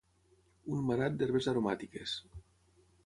[0.77, 2.19] un manat d'herbes aromàtiques